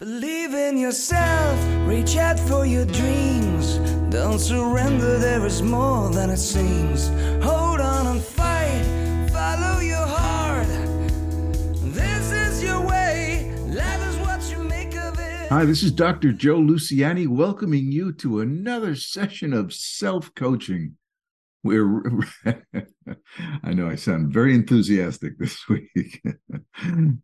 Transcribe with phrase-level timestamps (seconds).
[0.00, 3.76] Believe in yourself, reach out for your dreams.
[4.08, 7.08] Don't surrender, there is more than it seems.
[7.44, 10.66] Hold on and fight, follow your heart.
[11.92, 15.50] This is your way, life is what you make of it.
[15.50, 16.32] Hi, this is Dr.
[16.32, 20.96] Joe Luciani welcoming you to another session of self coaching.
[21.62, 22.02] We're,
[23.62, 26.22] I know I sound very enthusiastic this week.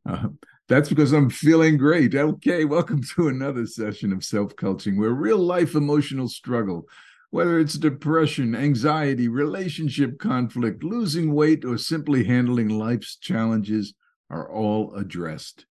[0.06, 0.28] uh,
[0.68, 2.14] that's because I'm feeling great.
[2.14, 6.88] Okay, welcome to another session of self coaching where real life emotional struggle,
[7.30, 13.94] whether it's depression, anxiety, relationship conflict, losing weight, or simply handling life's challenges,
[14.28, 15.66] are all addressed,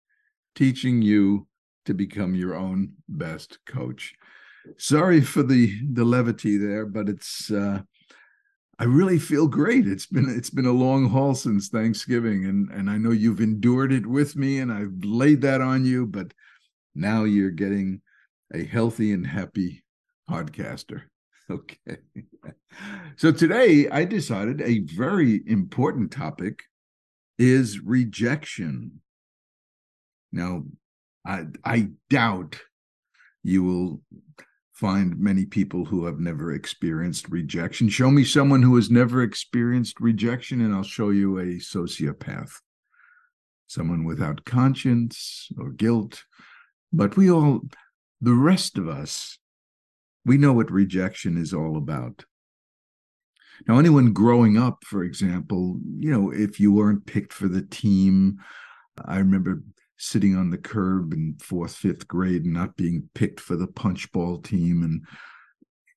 [0.54, 1.46] teaching you
[1.86, 4.14] to become your own best coach.
[4.76, 7.80] Sorry for the the levity there, but it's uh,
[8.78, 9.86] I really feel great.
[9.86, 13.92] It's been it's been a long haul since Thanksgiving, and and I know you've endured
[13.92, 16.06] it with me, and I've laid that on you.
[16.06, 16.32] But
[16.94, 18.00] now you're getting
[18.52, 19.84] a healthy and happy
[20.28, 21.02] podcaster.
[21.50, 21.98] Okay.
[23.16, 26.62] So today I decided a very important topic
[27.38, 29.02] is rejection.
[30.30, 30.64] Now,
[31.26, 32.58] I I doubt
[33.42, 34.02] you will
[34.82, 37.88] find many people who have never experienced rejection.
[37.88, 42.50] Show me someone who has never experienced rejection, and I'll show you a sociopath,
[43.68, 46.24] someone without conscience or guilt.
[46.92, 47.60] But we all,
[48.20, 49.38] the rest of us,
[50.24, 52.24] we know what rejection is all about.
[53.68, 58.40] Now, anyone growing up, for example, you know, if you weren't picked for the team,
[59.04, 59.62] I remember
[60.02, 64.42] sitting on the curb in fourth, fifth grade and not being picked for the punchball
[64.42, 64.82] team.
[64.82, 65.06] And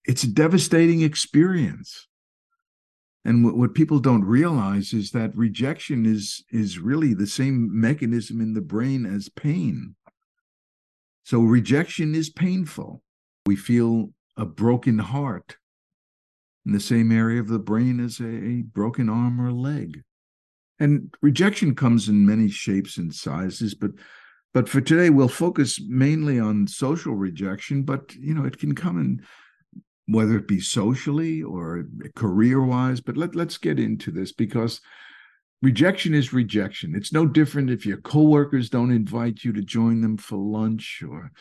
[0.05, 2.07] it's a devastating experience.
[3.25, 8.41] And what, what people don't realize is that rejection is, is really the same mechanism
[8.41, 9.95] in the brain as pain.
[11.23, 13.01] So rejection is painful.
[13.47, 15.57] We feel a broken heart
[16.63, 20.03] in the same area of the brain as a, a broken arm or leg
[20.79, 23.91] and rejection comes in many shapes and sizes but
[24.53, 28.99] but for today we'll focus mainly on social rejection but you know it can come
[28.99, 29.21] in
[30.07, 34.81] whether it be socially or career wise but let, let's get into this because
[35.61, 36.95] rejection is rejection.
[36.95, 41.31] It's no different if your coworkers don't invite you to join them for lunch or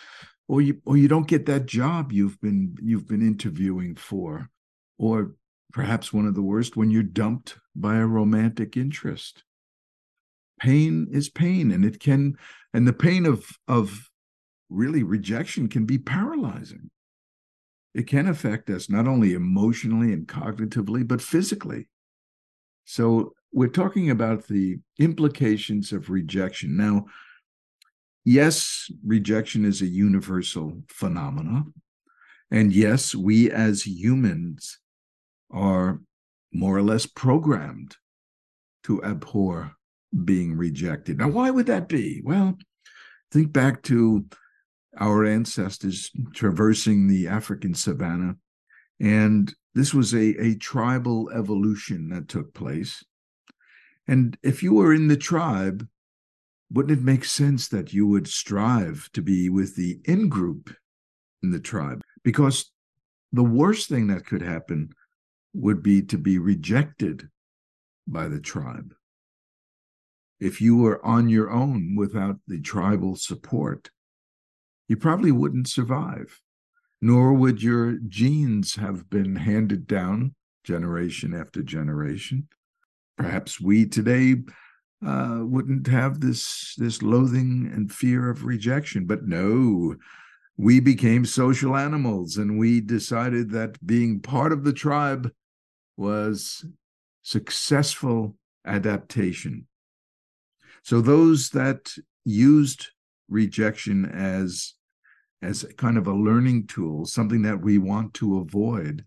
[0.48, 4.50] or you or you don't get that job you've been you've been interviewing for
[4.98, 5.32] or
[5.72, 9.44] perhaps one of the worst when you're dumped by a romantic interest.
[10.60, 12.36] Pain is pain and it can
[12.72, 14.08] and the pain of of
[14.70, 16.90] really rejection can be paralyzing.
[17.94, 21.88] It can affect us not only emotionally and cognitively but physically.
[22.84, 26.76] So we're talking about the implications of rejection.
[26.76, 27.06] Now
[28.24, 31.74] yes rejection is a universal phenomenon.
[32.50, 34.78] and yes we as humans
[35.50, 36.00] are
[36.54, 37.97] more or less programmed
[38.84, 39.72] to abhor
[40.25, 41.19] being rejected.
[41.19, 42.22] Now, why would that be?
[42.25, 42.56] Well,
[43.32, 44.26] think back to
[44.98, 48.37] our ancestors traversing the African savannah,
[49.00, 53.03] and this was a, a tribal evolution that took place.
[54.06, 55.88] And if you were in the tribe,
[56.70, 60.75] wouldn't it make sense that you would strive to be with the in group
[61.43, 62.03] in the tribe?
[62.22, 62.70] Because
[63.32, 64.91] the worst thing that could happen
[65.54, 67.28] would be to be rejected
[68.06, 68.94] by the tribe.
[70.41, 73.91] If you were on your own without the tribal support,
[74.88, 76.41] you probably wouldn't survive,
[77.00, 82.48] nor would your genes have been handed down generation after generation.
[83.16, 84.37] Perhaps we today
[85.06, 89.94] uh, wouldn't have this this loathing and fear of rejection, but no,
[90.56, 95.31] we became social animals, and we decided that being part of the tribe
[95.97, 96.65] was
[97.22, 99.66] successful adaptation.
[100.82, 101.93] So those that
[102.25, 102.88] used
[103.28, 104.75] rejection as
[105.43, 109.05] as kind of a learning tool, something that we want to avoid,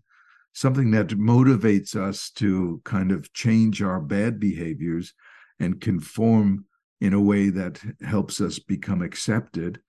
[0.52, 5.14] something that motivates us to kind of change our bad behaviors
[5.58, 6.64] and conform
[7.00, 9.80] in a way that helps us become accepted.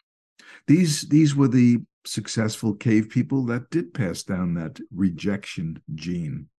[0.67, 6.49] These these were the successful cave people that did pass down that rejection gene.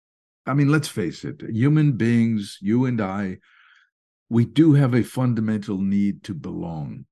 [0.45, 3.37] I mean, let's face it, human beings, you and I,
[4.29, 7.05] we do have a fundamental need to belong.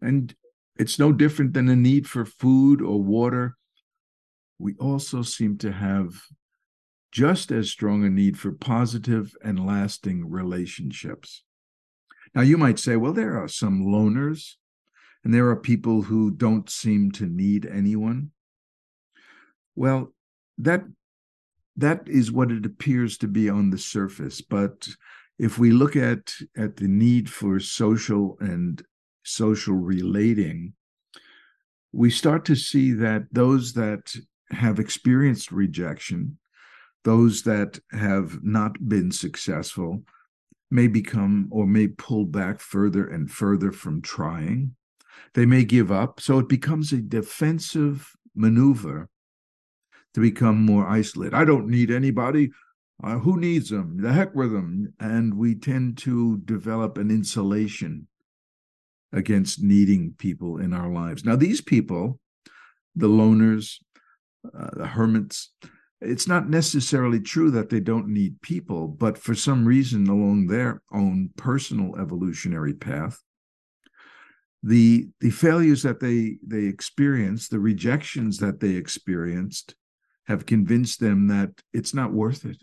[0.00, 0.34] And
[0.76, 3.56] it's no different than a need for food or water.
[4.58, 6.14] We also seem to have
[7.10, 11.44] just as strong a need for positive and lasting relationships.
[12.34, 14.56] Now, you might say, well, there are some loners,
[15.24, 18.32] and there are people who don't seem to need anyone.
[19.74, 20.12] Well,
[20.58, 20.84] that
[21.76, 24.88] that is what it appears to be on the surface, but
[25.38, 28.82] if we look at at the need for social and
[29.24, 30.72] social relating,
[31.92, 34.14] we start to see that those that
[34.50, 36.38] have experienced rejection,
[37.04, 40.02] those that have not been successful,
[40.70, 44.74] may become or may pull back further and further from trying.
[45.34, 46.20] They may give up.
[46.20, 49.08] So it becomes a defensive maneuver
[50.16, 51.34] to become more isolated.
[51.34, 52.50] I don't need anybody.
[53.04, 53.98] Uh, who needs them?
[53.98, 54.94] The heck with them.
[54.98, 58.08] And we tend to develop an insulation
[59.12, 61.26] against needing people in our lives.
[61.26, 62.18] Now, these people,
[62.94, 63.76] the loners,
[64.58, 65.52] uh, the hermits,
[66.00, 70.80] it's not necessarily true that they don't need people, but for some reason along their
[70.90, 73.22] own personal evolutionary path,
[74.62, 79.74] the the failures that they they experienced, the rejections that they experienced,
[80.26, 82.58] have convinced them that it's not worth it.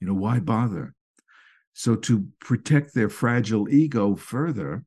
[0.00, 0.94] You know, why bother?
[1.72, 4.84] So to protect their fragile ego further,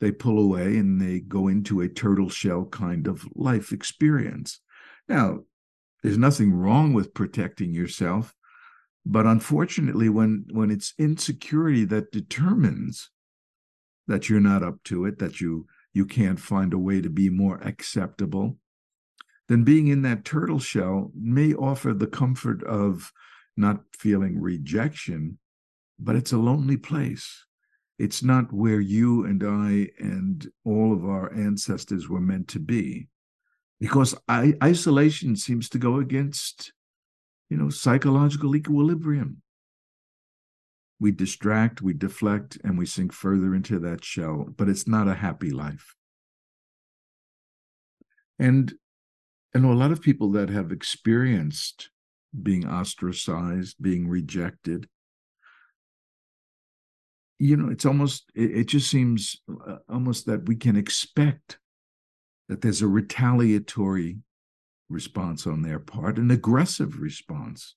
[0.00, 4.60] they pull away and they go into a turtle shell kind of life experience.
[5.08, 5.40] Now,
[6.02, 8.34] there's nothing wrong with protecting yourself,
[9.04, 13.10] but unfortunately, when when it's insecurity that determines
[14.06, 17.28] that you're not up to it, that you you can't find a way to be
[17.28, 18.56] more acceptable,
[19.50, 23.12] then being in that turtle shell may offer the comfort of
[23.56, 25.40] not feeling rejection,
[25.98, 27.46] but it's a lonely place.
[27.98, 33.08] It's not where you and I and all of our ancestors were meant to be.
[33.80, 36.72] Because I, isolation seems to go against
[37.48, 39.42] you know psychological equilibrium.
[41.00, 45.14] We distract we deflect and we sink further into that shell but it's not a
[45.14, 45.96] happy life.
[48.38, 48.72] And
[49.54, 51.90] Know a lot of people that have experienced
[52.42, 54.88] being ostracized, being rejected.
[57.38, 59.36] You know, it's almost, it, it just seems
[59.66, 61.58] uh, almost that we can expect
[62.48, 64.18] that there's a retaliatory
[64.88, 67.74] response on their part, an aggressive response.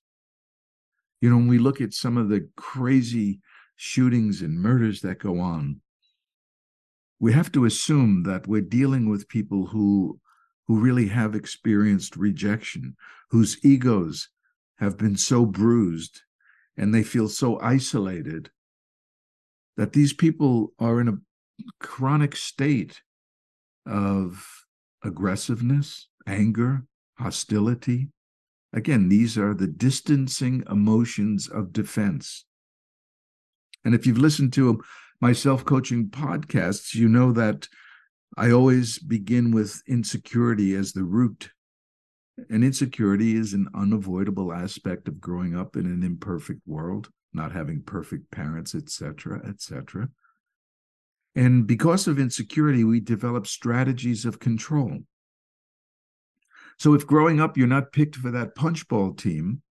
[1.20, 3.40] You know, when we look at some of the crazy
[3.76, 5.80] shootings and murders that go on,
[7.18, 10.20] we have to assume that we're dealing with people who
[10.66, 12.96] who really have experienced rejection,
[13.30, 14.28] whose egos
[14.78, 16.22] have been so bruised
[16.76, 18.50] and they feel so isolated
[19.76, 21.18] that these people are in a
[21.80, 23.02] chronic state
[23.86, 24.64] of
[25.02, 26.84] aggressiveness, anger,
[27.18, 28.08] hostility.
[28.72, 32.44] Again, these are the distancing emotions of defense.
[33.84, 34.82] And if you've listened to
[35.20, 37.68] my self coaching podcasts, you know that
[38.36, 41.50] I always begin with insecurity as the root.
[42.50, 47.82] And insecurity is an unavoidable aspect of growing up in an imperfect world, not having
[47.82, 50.08] perfect parents, etc., etc.
[51.36, 55.00] And because of insecurity, we develop strategies of control.
[56.78, 59.62] So if growing up you're not picked for that punchball team,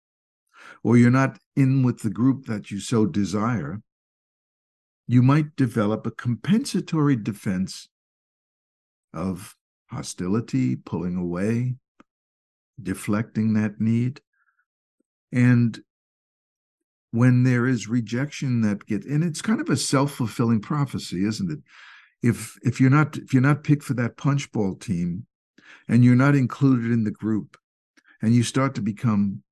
[0.82, 3.82] or you're not in with the group that you so desire,
[5.06, 7.88] you might develop a compensatory defense
[9.14, 9.56] of
[9.86, 11.76] hostility, pulling away,
[12.82, 14.20] deflecting that need.
[15.32, 15.80] And
[17.10, 21.60] when there is rejection that get and it's kind of a self-fulfilling prophecy, isn't it?
[22.22, 25.26] If if you're not if you're not picked for that punchball team
[25.88, 27.56] and you're not included in the group
[28.20, 29.42] and you start to become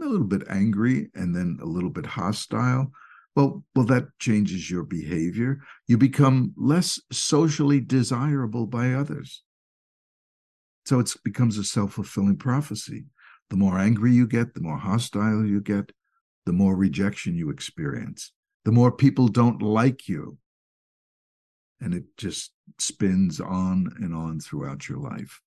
[0.00, 2.92] a little bit angry and then a little bit hostile
[3.36, 5.60] well, well, that changes your behavior.
[5.86, 9.42] You become less socially desirable by others.
[10.84, 13.04] So it becomes a self fulfilling prophecy.
[13.50, 15.92] The more angry you get, the more hostile you get,
[16.46, 18.32] the more rejection you experience,
[18.64, 20.38] the more people don't like you.
[21.80, 25.40] And it just spins on and on throughout your life.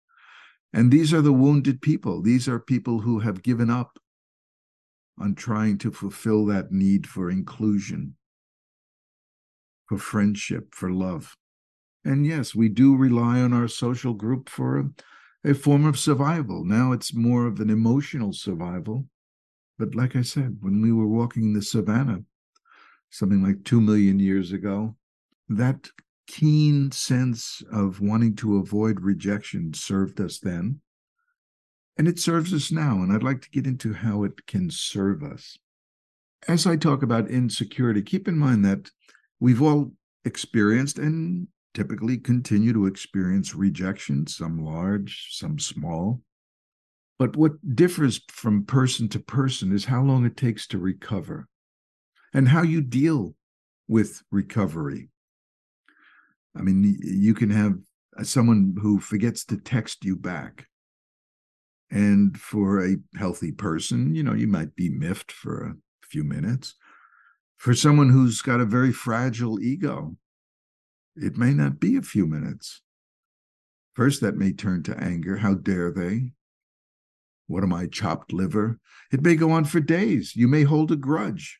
[0.73, 2.21] And these are the wounded people.
[2.21, 3.99] These are people who have given up
[5.19, 8.15] on trying to fulfill that need for inclusion,
[9.87, 11.35] for friendship, for love.
[12.03, 16.65] And yes, we do rely on our social group for a, a, form of survival.
[16.65, 19.07] Now it's more of an emotional survival.
[19.79, 22.23] But like I said, when we were walking the savannah,
[23.09, 24.95] something like two million years ago,
[25.49, 25.89] that
[26.27, 30.79] keen sense of wanting to avoid rejection served us then
[31.97, 32.95] and it serves us now.
[32.95, 35.57] And I'd like to get into how it can serve us.
[36.47, 38.89] As I talk about insecurity, keep in mind that
[39.39, 39.91] we've all
[40.25, 46.21] experienced and typically continue to experience rejection, some large, some small.
[47.19, 51.47] But what differs from person to person is how long it takes to recover
[52.33, 53.35] and how you deal
[53.87, 55.09] with recovery.
[56.57, 57.75] I mean, you can have
[58.17, 60.67] uh, someone who forgets to text you back.
[61.93, 65.75] And for a healthy person, you know, you might be miffed for a
[66.07, 66.73] few minutes.
[67.55, 70.17] For someone who's got a very fragile ego,
[71.15, 72.81] it may not be a few minutes.
[73.93, 75.37] First, that may turn to anger.
[75.37, 76.31] How dare they?
[77.45, 78.79] What am I, chopped liver?
[79.11, 80.35] It may go on for days.
[80.35, 81.59] You may hold a grudge.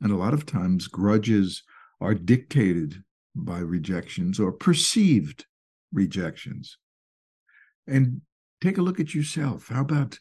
[0.00, 1.62] And a lot of times, grudges
[2.00, 3.04] are dictated
[3.36, 5.46] by rejections or perceived
[5.92, 6.78] rejections.
[7.86, 8.22] And
[8.60, 9.68] take a look at yourself.
[9.68, 10.18] How about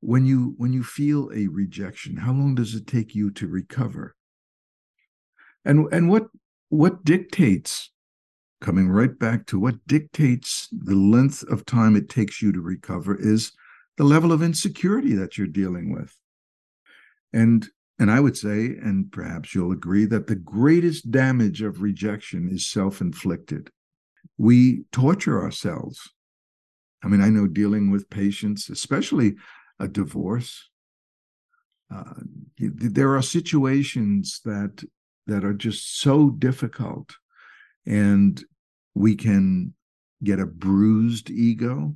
[0.00, 4.16] when you when you feel a rejection, how long does it take you to recover?
[5.64, 6.26] And and what
[6.68, 7.90] what dictates
[8.60, 13.16] coming right back to what dictates the length of time it takes you to recover
[13.20, 13.52] is
[13.96, 16.16] the level of insecurity that you're dealing with.
[17.32, 22.48] And and I would say, and perhaps you'll agree, that the greatest damage of rejection
[22.50, 23.70] is self inflicted.
[24.38, 26.10] We torture ourselves.
[27.02, 29.34] I mean, I know dealing with patients, especially
[29.78, 30.68] a divorce,
[31.92, 32.14] uh,
[32.58, 34.82] there are situations that
[35.26, 37.16] that are just so difficult,
[37.86, 38.42] and
[38.94, 39.74] we can
[40.24, 41.94] get a bruised ego,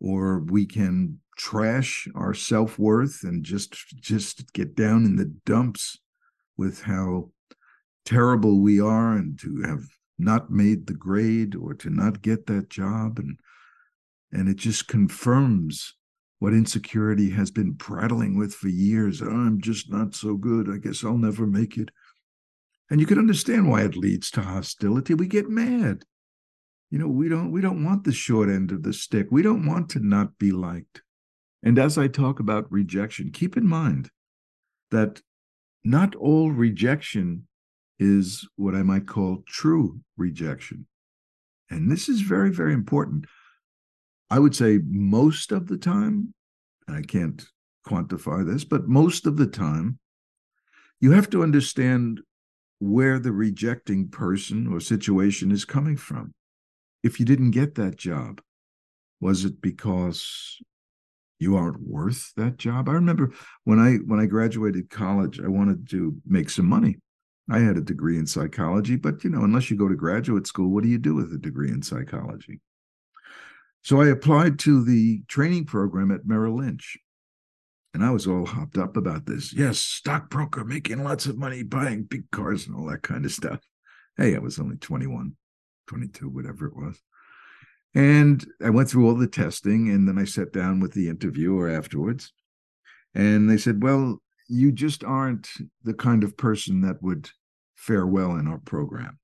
[0.00, 5.98] or we can trash our self-worth and just just get down in the dumps
[6.56, 7.30] with how
[8.04, 9.84] terrible we are and to have
[10.18, 13.38] not made the grade or to not get that job and
[14.32, 15.94] and it just confirms
[16.38, 19.20] what insecurity has been prattling with for years.
[19.22, 20.68] Oh, i'm just not so good.
[20.70, 21.90] I guess i'll never make it.
[22.90, 25.14] And you can understand why it leads to hostility.
[25.14, 26.04] We get mad.
[26.90, 29.28] You know we don't we don't want the short end of the stick.
[29.30, 31.02] We don't want to not be liked.
[31.62, 34.10] And as I talk about rejection, keep in mind
[34.90, 35.20] that
[35.84, 37.46] not all rejection
[37.98, 40.86] is what I might call true rejection.
[41.68, 43.26] And this is very, very important.
[44.30, 46.34] I would say most of the time,
[46.86, 47.44] and I can't
[47.86, 49.98] quantify this, but most of the time,
[51.00, 52.20] you have to understand
[52.78, 56.32] where the rejecting person or situation is coming from.
[57.02, 58.40] If you didn't get that job,
[59.20, 60.58] was it because
[61.40, 62.88] you aren't worth that job.
[62.88, 63.32] I remember
[63.64, 66.98] when I when I graduated college, I wanted to make some money.
[67.50, 70.70] I had a degree in psychology, but you know, unless you go to graduate school,
[70.70, 72.60] what do you do with a degree in psychology?
[73.82, 76.98] So I applied to the training program at Merrill Lynch.
[77.92, 79.52] And I was all hopped up about this.
[79.52, 83.60] Yes, stockbroker making lots of money buying big cars and all that kind of stuff.
[84.16, 85.34] Hey, I was only 21,
[85.88, 87.02] 22, whatever it was.
[87.94, 91.68] And I went through all the testing and then I sat down with the interviewer
[91.68, 92.32] afterwards.
[93.14, 95.48] And they said, Well, you just aren't
[95.82, 97.30] the kind of person that would
[97.74, 99.18] fare well in our program.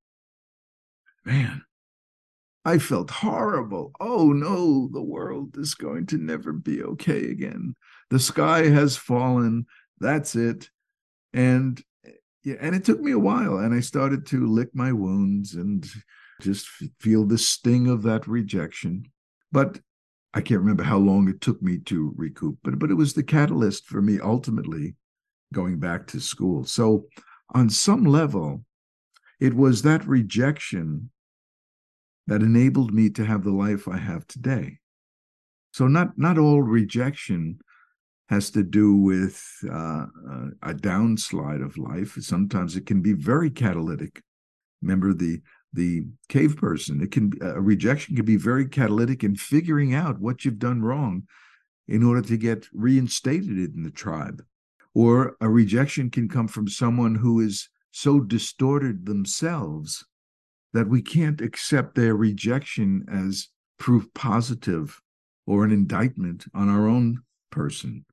[1.25, 1.62] Man,
[2.66, 3.92] I felt horrible.
[4.00, 7.76] Oh no, the world is going to never be okay again.
[8.11, 9.66] The sky has fallen.
[10.00, 10.68] That's it.
[11.32, 11.80] And
[12.42, 13.58] yeah, and it took me a while.
[13.58, 15.88] And I started to lick my wounds and
[16.40, 16.66] just
[16.99, 19.12] feel the sting of that rejection.
[19.52, 19.78] But
[20.35, 23.23] I can't remember how long it took me to recoup, but, but it was the
[23.23, 24.96] catalyst for me ultimately
[25.54, 26.64] going back to school.
[26.64, 27.06] So,
[27.54, 28.64] on some level,
[29.38, 31.11] it was that rejection
[32.26, 34.78] that enabled me to have the life I have today.
[35.73, 37.59] So, not, not all rejection
[38.28, 40.06] has to do with uh,
[40.62, 42.16] a downslide of life.
[42.21, 44.23] Sometimes it can be very catalytic.
[44.83, 45.40] Remember the
[45.73, 47.02] the cave person.
[47.02, 51.25] It can a rejection can be very catalytic in figuring out what you've done wrong
[51.87, 54.42] in order to get reinstated in the tribe.
[54.95, 60.04] Or a rejection can come from someone who is so distorted themselves
[60.76, 65.00] that we can't accept their rejection as proof positive
[65.47, 68.04] or an indictment on our own person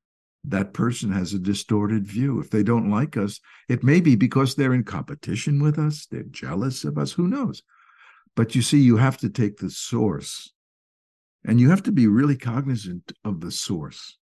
[0.45, 2.39] that person has a distorted view.
[2.39, 3.39] If they don't like us,
[3.69, 7.63] it may be because they're in competition with us, they're jealous of us, who knows?
[8.35, 10.51] But you see, you have to take the source
[11.45, 14.17] and you have to be really cognizant of the source.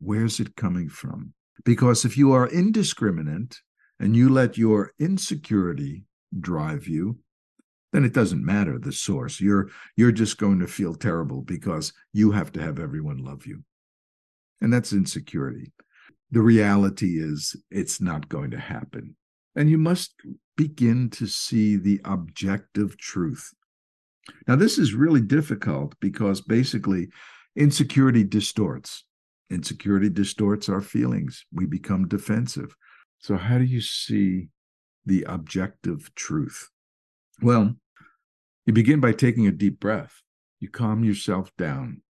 [0.00, 1.32] Where's it coming from?
[1.64, 3.60] Because if you are indiscriminate
[3.98, 6.04] and you let your insecurity
[6.38, 7.18] drive you,
[7.92, 9.40] then it doesn't matter the source.
[9.40, 13.62] You're you're just going to feel terrible because you have to have everyone love you.
[14.60, 15.72] And that's insecurity.
[16.30, 19.16] The reality is it's not going to happen.
[19.54, 20.14] And you must
[20.56, 23.52] begin to see the objective truth.
[24.48, 27.08] Now, this is really difficult because basically
[27.54, 29.04] insecurity distorts.
[29.50, 31.44] Insecurity distorts our feelings.
[31.52, 32.74] We become defensive.
[33.20, 34.48] So, how do you see
[35.04, 36.68] the objective truth?
[37.42, 37.76] Well,
[38.64, 40.22] you begin by taking a deep breath.
[40.60, 42.02] You calm yourself down.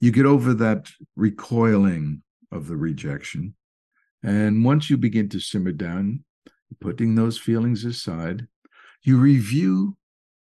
[0.00, 3.54] You get over that recoiling of the rejection.
[4.22, 6.24] And once you begin to simmer down,
[6.80, 8.46] putting those feelings aside,
[9.02, 9.96] you review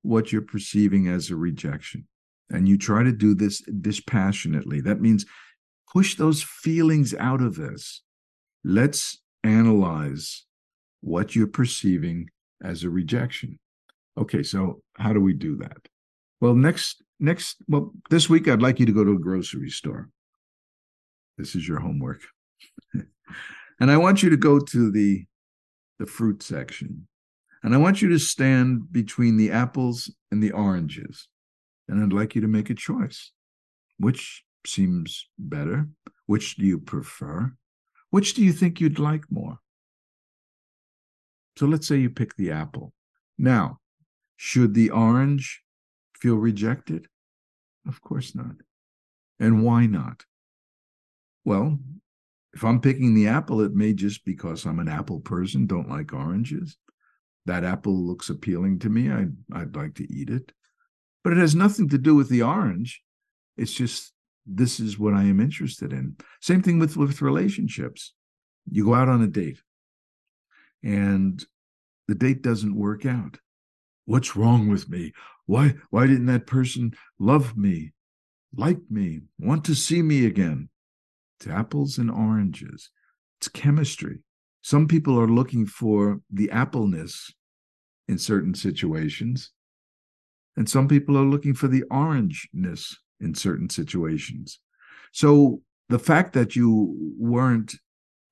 [0.03, 2.07] what you're perceiving as a rejection.
[2.51, 4.81] And you try to do this dispassionately.
[4.81, 5.27] That means
[5.91, 8.03] push those feelings out of this.
[8.65, 10.45] Let's analyze
[11.01, 12.29] what you're perceiving
[12.62, 13.59] as a rejection.
[14.19, 15.78] Okay, so how do we do that?
[16.40, 20.11] Well, next next well this week I'd like you to go to a grocery store.
[21.38, 22.21] This is your homework.
[23.81, 25.25] and I want you to go to the
[25.99, 27.07] the fruit section.
[27.62, 31.28] And I want you to stand between the apples and the oranges.
[31.88, 33.31] And I'd like you to make a choice.
[33.99, 35.88] Which seems better?
[36.26, 37.52] Which do you prefer?
[38.11, 39.59] Which do you think you'd like more?
[41.57, 42.92] So let's say you pick the apple.
[43.38, 43.78] Now,
[44.45, 45.63] should the orange
[46.21, 47.07] feel rejected?
[47.87, 48.57] Of course not.
[49.39, 50.25] And why not?
[51.45, 51.79] Well,
[52.53, 56.13] if I'm picking the apple, it may just because I'm an apple person, don't like
[56.13, 56.77] oranges.
[57.47, 59.13] That apple looks appealing to me.
[59.13, 60.51] I'd, I'd like to eat it.
[61.23, 63.01] But it has nothing to do with the orange.
[63.57, 64.13] It's just
[64.45, 66.17] this is what I am interested in.
[66.41, 68.13] Same thing with, with relationships.
[68.69, 69.63] You go out on a date
[70.83, 71.41] and
[72.09, 73.39] the date doesn't work out.
[74.12, 75.14] What's wrong with me?
[75.47, 77.95] Why why didn't that person love me,
[78.54, 80.69] like me, want to see me again?
[81.40, 82.90] It's apples and oranges.
[83.38, 84.19] It's chemistry.
[84.61, 87.33] Some people are looking for the appleness
[88.07, 89.50] in certain situations,
[90.59, 94.61] and some people are looking for the orangeness in certain situations.
[95.12, 97.76] So the fact that you weren't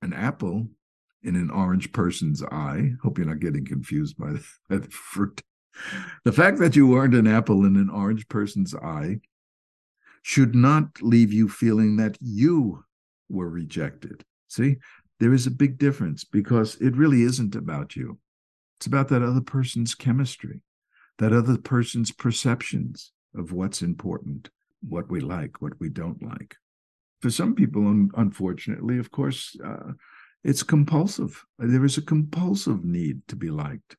[0.03, 0.69] an apple
[1.23, 5.41] in an orange person's eye, hope you're not getting confused by the, by the fruit.
[6.25, 9.21] The fact that you weren't an apple in an orange person's eye
[10.23, 12.85] should not leave you feeling that you
[13.29, 14.25] were rejected.
[14.49, 14.77] See,
[15.19, 18.19] there is a big difference because it really isn't about you.
[18.79, 20.63] It's about that other person's chemistry,
[21.19, 26.57] that other person's perceptions of what's important, what we like, what we don't like.
[27.21, 29.93] For some people, unfortunately, of course, uh,
[30.43, 31.45] it's compulsive.
[31.59, 33.97] There is a compulsive need to be liked.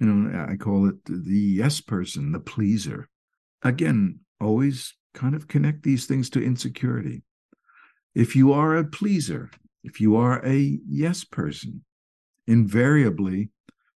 [0.00, 3.08] You know, I call it the yes person, the pleaser.
[3.62, 7.22] Again, always kind of connect these things to insecurity.
[8.14, 9.50] If you are a pleaser,
[9.82, 11.84] if you are a yes person,
[12.46, 13.50] invariably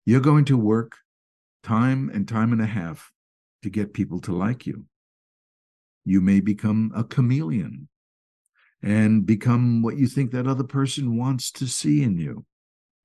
[0.06, 0.96] you're going to work
[1.62, 3.12] time and time and a half
[3.62, 4.86] to get people to like you.
[6.04, 7.88] You may become a chameleon
[8.82, 12.46] and become what you think that other person wants to see in you.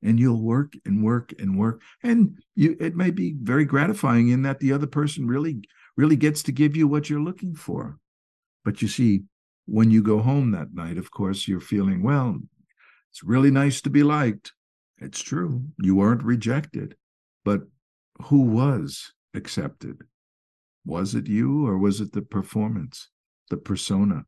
[0.03, 1.81] And you'll work and work and work.
[2.03, 5.61] And you it may be very gratifying in that the other person really,
[5.95, 7.97] really gets to give you what you're looking for.
[8.65, 9.23] But you see,
[9.65, 12.37] when you go home that night, of course, you're feeling, well,
[13.11, 14.53] it's really nice to be liked.
[14.97, 15.65] It's true.
[15.79, 16.95] You weren't rejected.
[17.45, 17.61] But
[18.23, 20.01] who was accepted?
[20.85, 23.09] Was it you or was it the performance,
[23.49, 24.25] the persona?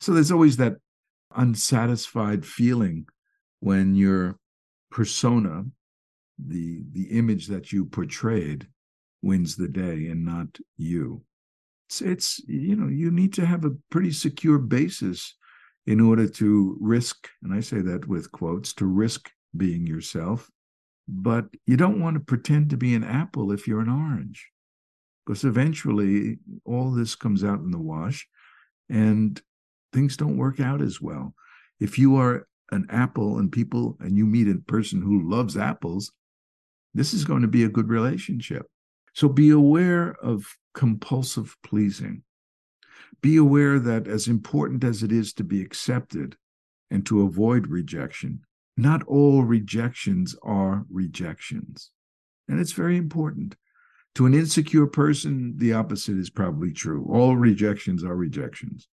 [0.00, 0.76] So there's always that
[1.36, 3.06] unsatisfied feeling
[3.60, 4.38] when your
[4.90, 5.64] persona,
[6.38, 8.66] the the image that you portrayed,
[9.22, 11.22] wins the day and not you.
[11.88, 15.34] It's, it's you know you need to have a pretty secure basis
[15.86, 20.50] in order to risk and i say that with quotes to risk being yourself.
[21.10, 24.46] But you don't want to pretend to be an apple if you're an orange
[25.28, 28.26] because eventually all this comes out in the wash
[28.88, 29.40] and
[29.92, 31.34] things don't work out as well.
[31.80, 36.12] If you are an apple and people and you meet a person who loves apples
[36.94, 38.66] this is going to be a good relationship
[39.18, 42.22] so be aware of compulsive pleasing.
[43.20, 46.36] Be aware that as important as it is to be accepted
[46.88, 48.42] and to avoid rejection,
[48.76, 51.90] not all rejections are rejections.
[52.46, 53.56] And it's very important.
[54.14, 57.04] To an insecure person, the opposite is probably true.
[57.10, 58.86] All rejections are rejections,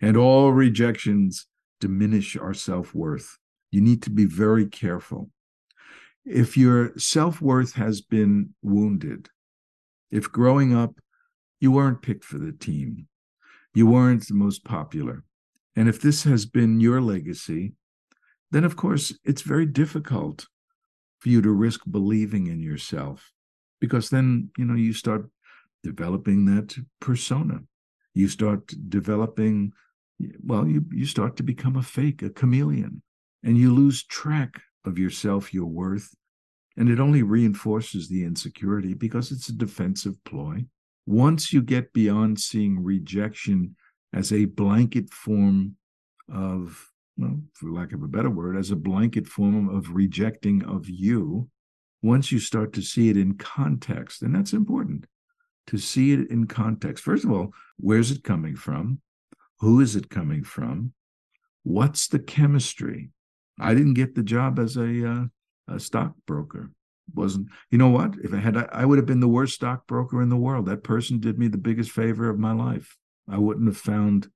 [0.00, 1.46] and all rejections
[1.80, 3.38] diminish our self worth.
[3.70, 5.30] You need to be very careful.
[6.24, 9.28] If your self worth has been wounded,
[10.10, 11.00] if growing up
[11.60, 13.08] you weren't picked for the team,
[13.74, 15.24] you weren't the most popular,
[15.76, 17.72] and if this has been your legacy,
[18.50, 20.46] then of course it's very difficult
[21.18, 23.32] for you to risk believing in yourself
[23.80, 25.28] because then you know you start
[25.82, 27.60] developing that persona
[28.14, 29.72] you start developing
[30.44, 33.02] well you you start to become a fake a chameleon
[33.44, 36.14] and you lose track of yourself your worth
[36.76, 40.64] and it only reinforces the insecurity because it's a defensive ploy
[41.06, 43.76] once you get beyond seeing rejection
[44.12, 45.76] as a blanket form
[46.32, 50.88] of well, for lack of a better word, as a blanket form of rejecting of
[50.88, 51.48] you,
[52.00, 55.06] once you start to see it in context, and that's important
[55.66, 57.02] to see it in context.
[57.02, 59.00] First of all, where's it coming from?
[59.60, 60.92] Who is it coming from?
[61.62, 63.10] What's the chemistry?
[63.60, 65.24] I didn't get the job as a, uh,
[65.66, 66.70] a stockbroker.
[67.14, 68.14] Wasn't you know what?
[68.22, 70.66] If I had, I would have been the worst stockbroker in the world.
[70.66, 72.96] That person did me the biggest favor of my life.
[73.28, 74.28] I wouldn't have found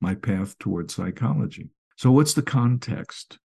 [0.00, 1.70] my path towards psychology.
[1.96, 3.38] So, what's the context?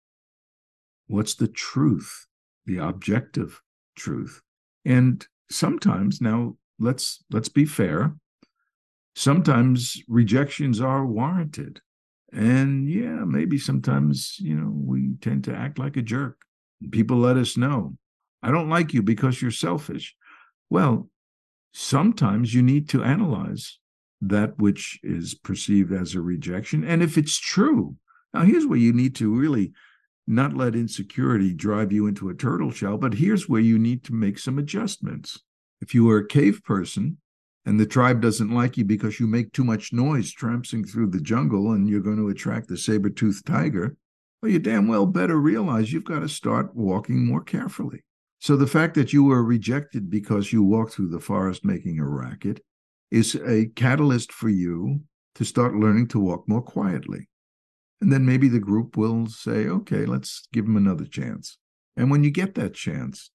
[1.07, 2.27] What's the truth,
[2.65, 3.61] the objective
[3.95, 4.41] truth?
[4.83, 8.15] And sometimes, now let's let's be fair.
[9.15, 11.81] Sometimes rejections are warranted,
[12.33, 16.41] and yeah, maybe sometimes you know we tend to act like a jerk.
[16.91, 17.97] People let us know,
[18.43, 20.15] I don't like you because you're selfish.
[20.69, 21.09] Well,
[21.73, 23.79] sometimes you need to analyze
[24.21, 26.83] that which is perceived as a rejection.
[26.83, 27.95] And if it's true,
[28.35, 29.71] now, here's where you need to really
[30.27, 34.13] not let insecurity drive you into a turtle shell, but here's where you need to
[34.13, 35.39] make some adjustments.
[35.79, 37.17] If you are a cave person
[37.65, 41.19] and the tribe doesn't like you because you make too much noise tramping through the
[41.19, 43.97] jungle and you're going to attract the saber toothed tiger,
[44.41, 48.03] well, you damn well better realize you've got to start walking more carefully.
[48.39, 52.07] So the fact that you were rejected because you walked through the forest making a
[52.07, 52.61] racket
[53.09, 55.01] is a catalyst for you
[55.33, 57.27] to start learning to walk more quietly.
[58.01, 61.57] And then maybe the group will say, okay, let's give them another chance.
[61.97, 63.31] And when you get that chance,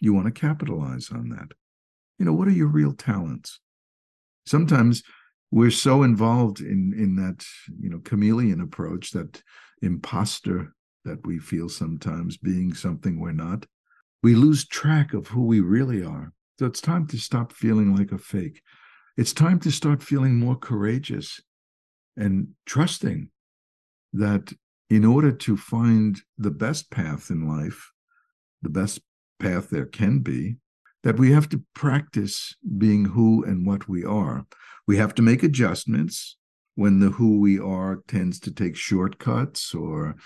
[0.00, 1.52] you want to capitalize on that.
[2.18, 3.60] You know, what are your real talents?
[4.46, 5.02] Sometimes
[5.50, 7.44] we're so involved in in that,
[7.80, 9.42] you know, chameleon approach, that
[9.82, 10.74] imposter
[11.04, 13.66] that we feel sometimes being something we're not.
[14.22, 16.32] We lose track of who we really are.
[16.58, 18.62] So it's time to stop feeling like a fake.
[19.16, 21.40] It's time to start feeling more courageous
[22.16, 23.28] and trusting
[24.12, 24.52] that
[24.88, 27.92] in order to find the best path in life,
[28.62, 29.00] the best
[29.40, 30.56] path there can be,
[31.04, 34.46] that we have to practice being who and what we are.
[34.86, 36.36] We have to make adjustments
[36.74, 40.16] when the who we are tends to take shortcuts or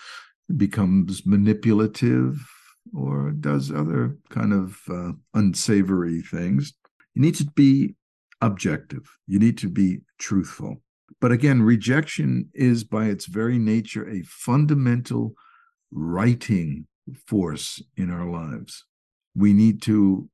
[0.56, 2.40] becomes manipulative
[2.94, 6.72] or does other kind of uh, unsavory things.
[7.14, 7.96] You need to be
[8.40, 9.02] objective.
[9.26, 10.80] You need to be truthful.
[11.20, 15.34] But again, rejection is by its very nature a fundamental
[15.90, 16.86] writing
[17.26, 18.84] force in our lives.
[19.34, 20.30] We need to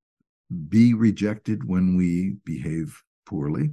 [0.68, 3.70] be rejected when we behave poorly.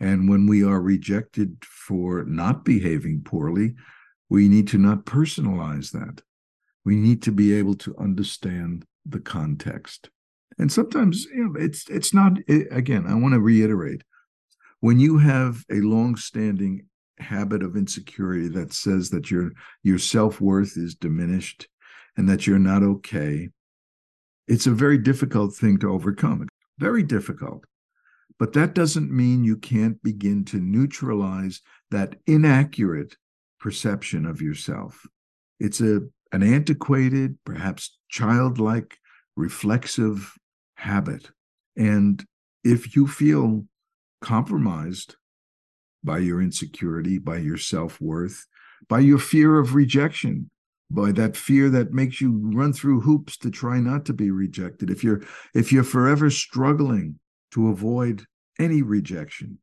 [0.00, 3.74] And when we are rejected for not behaving poorly,
[4.28, 6.22] we need to not personalize that.
[6.84, 10.10] We need to be able to understand the context.
[10.58, 14.02] And sometimes, you know, it's it's not eh, again, I want to reiterate,
[14.80, 16.86] when you have a long-standing
[17.18, 21.68] habit of insecurity that says that your your self-worth is diminished
[22.16, 23.48] and that you're not okay
[24.48, 26.48] it's a very difficult thing to overcome.
[26.78, 27.64] Very difficult.
[28.38, 33.16] But that doesn't mean you can't begin to neutralize that inaccurate
[33.60, 35.06] perception of yourself.
[35.60, 36.00] It's a
[36.32, 38.98] an antiquated perhaps childlike
[39.36, 40.34] reflexive
[40.76, 41.30] habit.
[41.76, 42.24] And
[42.64, 43.66] if you feel
[44.20, 45.16] compromised
[46.02, 48.46] by your insecurity, by your self worth,
[48.88, 50.50] by your fear of rejection,
[50.94, 54.90] by that fear that makes you run through hoops to try not to be rejected.
[54.90, 55.22] If you're
[55.54, 57.18] if you're forever struggling
[57.52, 58.24] to avoid
[58.58, 59.58] any rejection,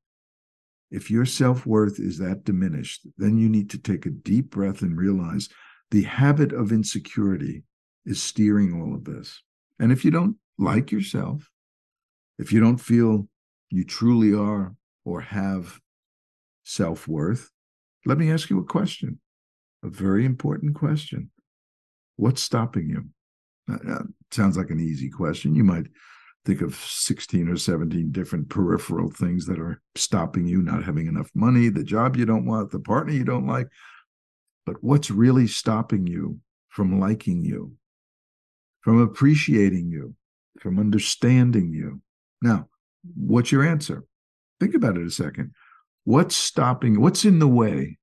[0.92, 4.82] if your self worth is that diminished, then you need to take a deep breath
[4.82, 5.50] and realize
[5.92, 7.63] the habit of insecurity
[8.06, 9.42] is steering all of this.
[9.80, 11.50] And if you don't like yourself,
[12.38, 13.28] if you don't feel
[13.70, 15.80] you truly are or have
[16.63, 17.52] self worth,
[18.06, 19.20] let me ask you a question,
[19.84, 21.30] a very important question.
[22.15, 23.06] What's stopping you?
[23.68, 25.56] That sounds like an easy question.
[25.56, 25.88] You might
[26.46, 31.30] think of 16 or 17 different peripheral things that are stopping you, not having enough
[31.36, 33.68] money, the job you don't want, the partner you don't like.
[34.65, 36.39] But what's really stopping you
[36.70, 37.74] from liking you,
[38.82, 40.15] from appreciating you,
[40.60, 42.02] from understanding you?
[42.42, 42.68] Now,
[43.15, 44.04] what's your answer?
[44.60, 45.54] Think about it a second.
[46.06, 47.99] What's stopping, what's in the way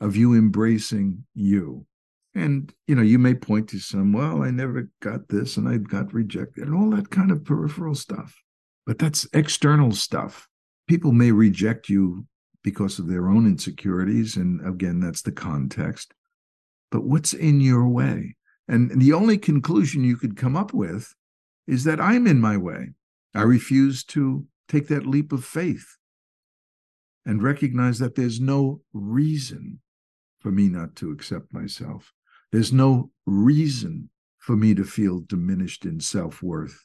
[0.00, 1.86] of you embracing you?
[2.34, 5.78] And you know, you may point to some, well, I never got this and I
[5.78, 8.40] got rejected, and all that kind of peripheral stuff.
[8.86, 10.48] But that's external stuff.
[10.88, 12.26] People may reject you
[12.62, 14.36] because of their own insecurities.
[14.36, 16.12] And again, that's the context.
[16.90, 18.36] But what's in your way?
[18.68, 21.14] And the only conclusion you could come up with
[21.66, 22.90] is that I'm in my way.
[23.34, 25.96] I refuse to take that leap of faith
[27.26, 29.80] and recognize that there's no reason
[30.40, 32.12] for me not to accept myself.
[32.52, 36.84] There's no reason for me to feel diminished in self worth.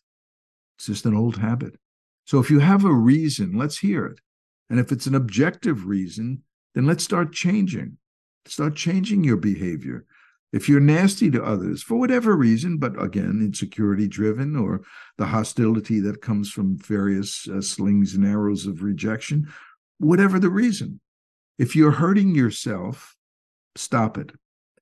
[0.78, 1.78] It's just an old habit.
[2.26, 4.20] So if you have a reason, let's hear it.
[4.70, 7.98] And if it's an objective reason, then let's start changing.
[8.46, 10.06] Start changing your behavior.
[10.52, 14.82] If you're nasty to others for whatever reason, but again, insecurity driven or
[15.18, 19.52] the hostility that comes from various uh, slings and arrows of rejection,
[19.98, 21.00] whatever the reason,
[21.58, 23.15] if you're hurting yourself,
[23.76, 24.32] stop it.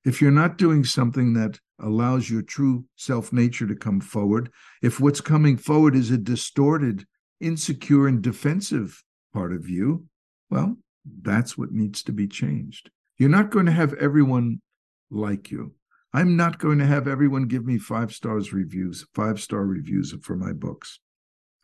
[0.06, 4.52] If you're not doing something that allows your true self nature to come forward,
[4.82, 7.06] if what's coming forward is a distorted,
[7.40, 9.04] insecure, and defensive
[9.34, 10.06] part of you,
[10.50, 10.78] well,
[11.22, 12.90] that's what needs to be changed.
[13.18, 14.62] You're not going to have everyone
[15.10, 15.74] like you.
[16.14, 20.36] I'm not going to have everyone give me five stars reviews, five star reviews for
[20.36, 21.00] my books.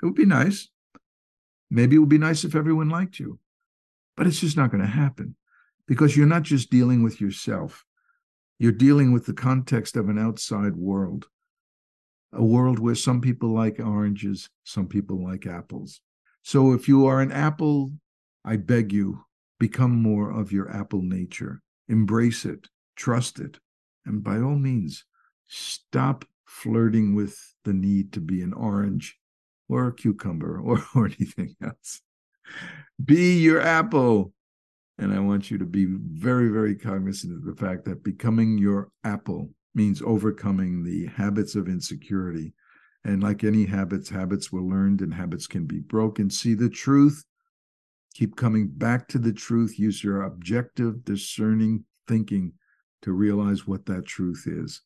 [0.01, 0.69] It would be nice.
[1.69, 3.39] Maybe it would be nice if everyone liked you,
[4.17, 5.35] but it's just not going to happen
[5.89, 7.84] because you're not just dealing with yourself.
[8.60, 11.25] You're dealing with the context of an outside world,
[12.32, 16.02] a world where some people like oranges, some people like apples.
[16.43, 17.91] So if you are an apple,
[18.45, 19.25] I beg you,
[19.60, 21.63] become more of your apple nature.
[21.88, 23.58] Embrace it, trust it,
[24.06, 25.06] and by all means,
[25.47, 29.17] stop flirting with the need to be an orange
[29.67, 32.02] or a cucumber or, or anything else.
[33.04, 34.34] Be your apple.
[34.99, 38.91] And I want you to be very, very cognizant of the fact that becoming your
[39.05, 42.53] apple means overcoming the habits of insecurity
[43.05, 46.29] and like any habits, habits were learned and habits can be broken.
[46.29, 47.23] See the truth.
[48.13, 49.79] Keep coming back to the truth.
[49.79, 52.53] Use your objective, discerning thinking
[53.01, 54.81] to realize what that truth is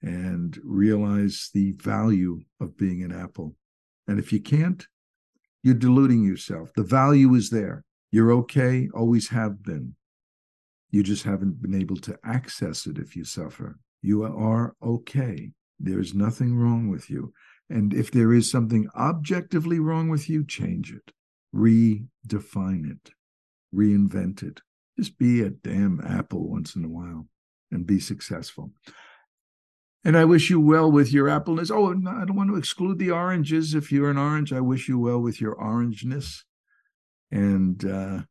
[0.00, 3.54] and realize the value of being an apple.
[4.06, 4.86] And if you can't,
[5.62, 6.72] you're deluding yourself.
[6.74, 7.84] The value is there.
[8.10, 9.94] You're okay, always have been.
[10.90, 13.78] You just haven't been able to access it if you suffer.
[14.00, 15.50] You are okay.
[15.78, 17.32] There's nothing wrong with you.
[17.68, 21.12] And if there is something objectively wrong with you, change it,
[21.54, 23.10] redefine it,
[23.74, 24.60] reinvent it.
[24.96, 27.28] Just be a damn apple once in a while
[27.70, 28.72] and be successful.
[30.04, 31.70] And I wish you well with your appleness.
[31.70, 31.92] Oh, I
[32.24, 33.74] don't want to exclude the oranges.
[33.74, 36.44] If you're an orange, I wish you well with your orangeness.
[37.30, 38.22] And uh,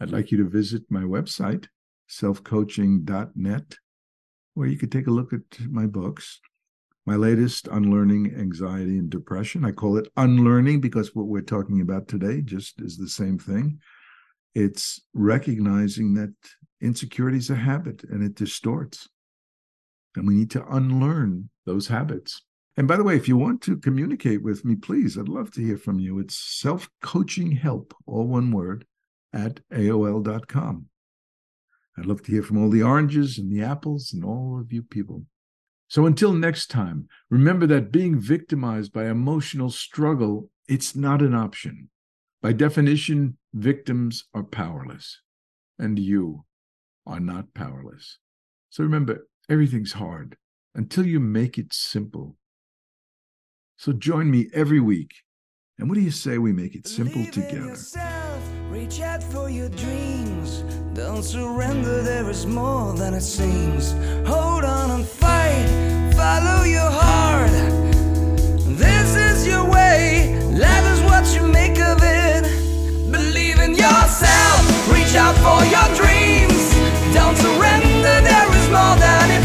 [0.00, 1.66] I'd like you to visit my website,
[2.10, 3.76] selfcoaching.net
[4.54, 6.40] where you could take a look at my books.
[7.06, 9.64] My latest, Unlearning Anxiety and Depression.
[9.64, 13.78] I call it Unlearning because what we're talking about today just is the same thing.
[14.54, 16.32] It's recognizing that
[16.80, 19.08] insecurity is a habit and it distorts.
[20.16, 22.40] And we need to unlearn those habits.
[22.76, 25.60] And by the way, if you want to communicate with me, please, I'd love to
[25.60, 26.18] hear from you.
[26.18, 28.84] It's self coaching help, all one word,
[29.32, 30.86] at AOL.com.
[31.96, 34.82] I'd love to hear from all the oranges and the apples and all of you
[34.82, 35.24] people.
[35.88, 41.90] So until next time, remember that being victimized by emotional struggle, it's not an option.
[42.42, 45.20] By definition, victims are powerless,
[45.78, 46.44] and you
[47.06, 48.18] are not powerless.
[48.70, 50.36] So remember, everything's hard
[50.74, 52.36] until you make it simple.
[53.76, 55.10] So join me every week.
[55.78, 57.66] And what do you say we make it simple together?
[57.66, 60.62] Yourself, reach out for your dreams.
[60.94, 63.92] Don't surrender, there is more than it seems.
[64.26, 65.66] Hold on and fight,
[66.14, 67.50] follow your heart.
[68.78, 72.42] This is your way, life is what you make of it.
[73.10, 76.62] Believe in yourself, reach out for your dreams.
[77.12, 79.43] Don't surrender, there is more than it